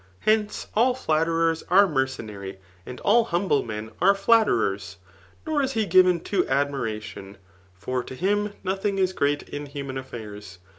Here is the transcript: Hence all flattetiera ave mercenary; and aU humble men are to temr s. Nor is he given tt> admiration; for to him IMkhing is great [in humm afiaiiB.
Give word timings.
Hence 0.21 0.65
all 0.73 0.95
flattetiera 0.95 1.61
ave 1.69 1.93
mercenary; 1.93 2.57
and 2.87 2.99
aU 3.05 3.23
humble 3.25 3.61
men 3.61 3.91
are 4.01 4.15
to 4.15 4.19
temr 4.19 4.73
s. 4.73 4.97
Nor 5.45 5.61
is 5.61 5.73
he 5.73 5.85
given 5.85 6.21
tt> 6.21 6.47
admiration; 6.49 7.37
for 7.75 8.03
to 8.05 8.15
him 8.15 8.53
IMkhing 8.65 8.97
is 8.97 9.13
great 9.13 9.43
[in 9.49 9.67
humm 9.67 9.95
afiaiiB. 9.97 10.57